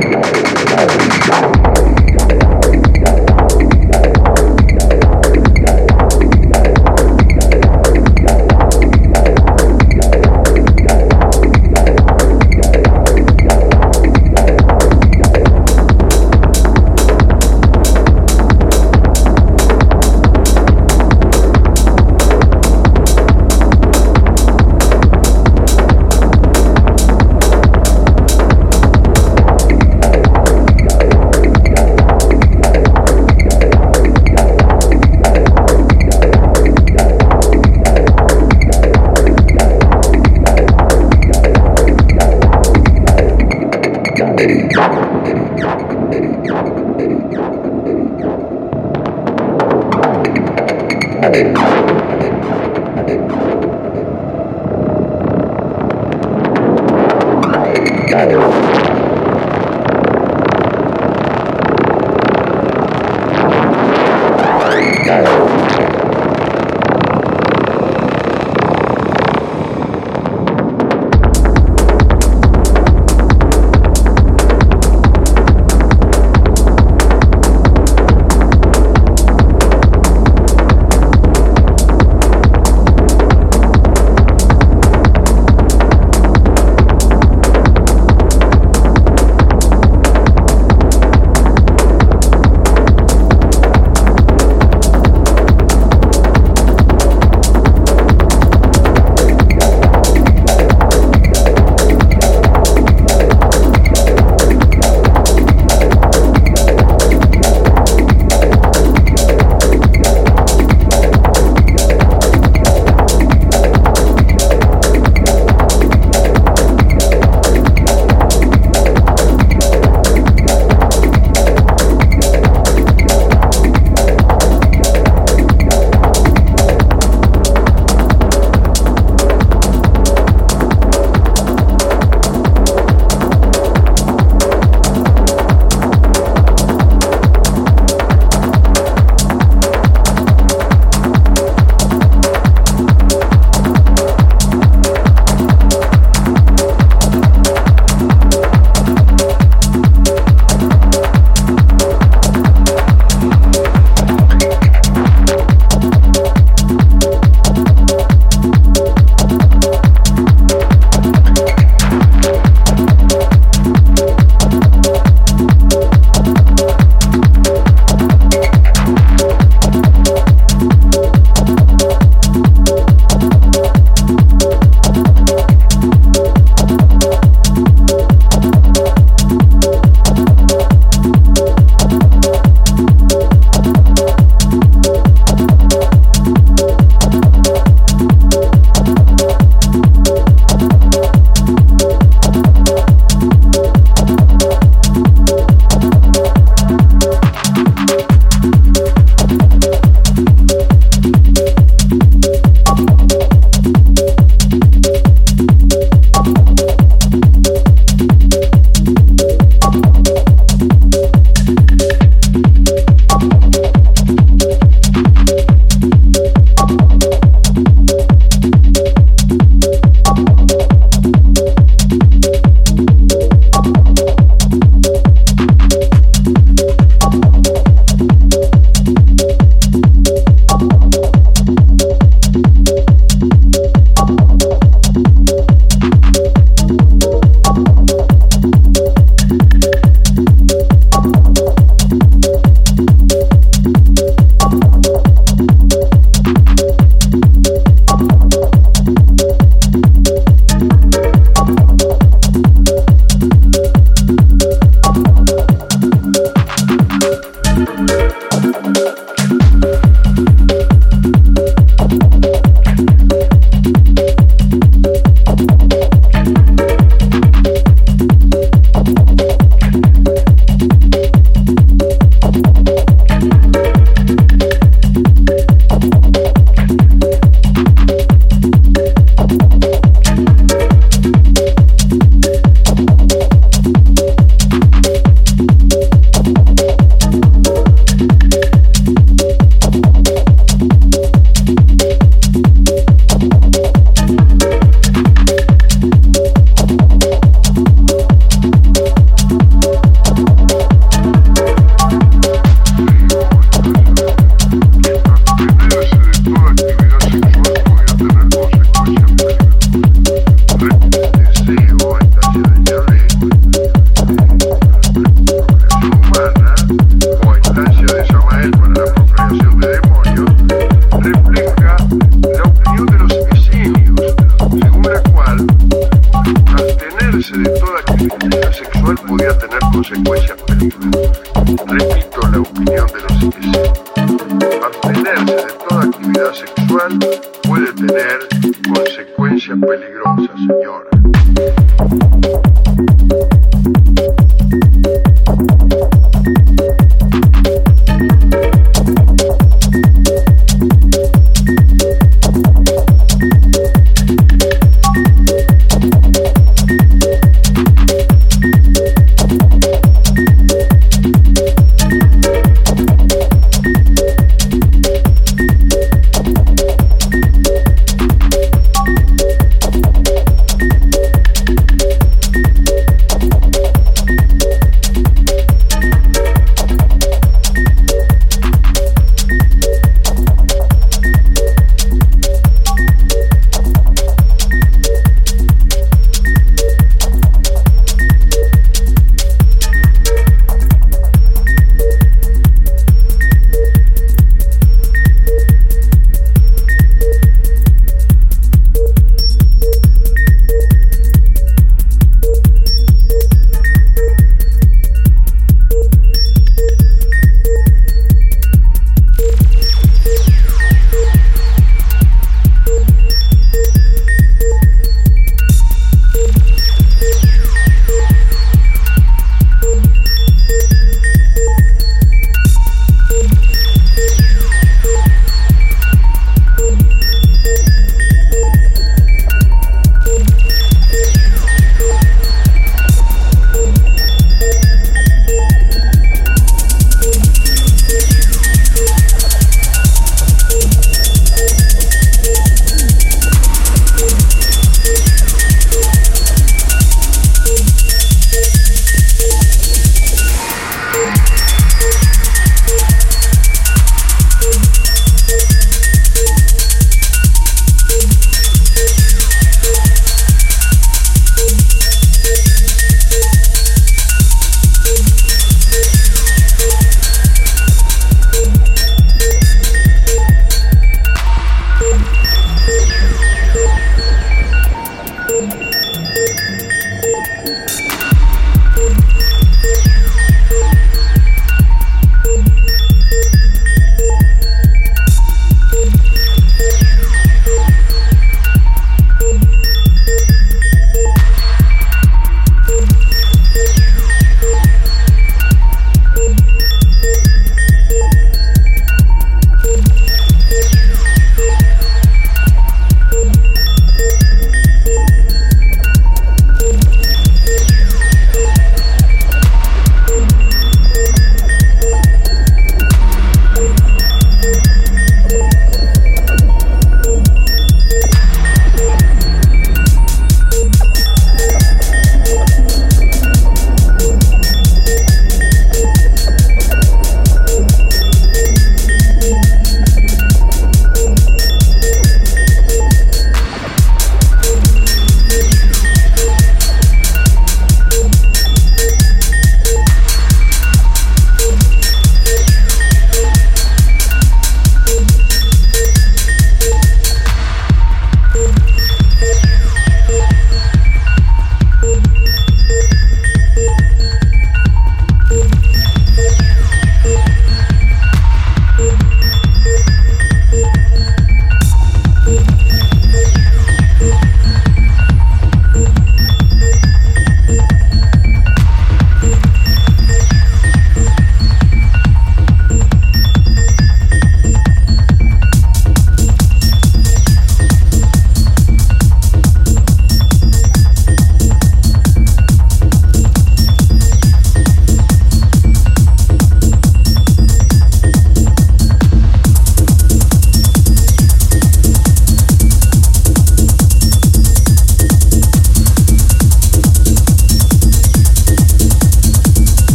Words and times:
¡Gracias! 0.00 1.65